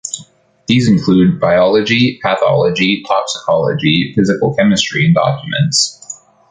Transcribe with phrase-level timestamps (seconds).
[0.65, 6.19] These included biology, pathology, toxicology, physical chemistry and documents.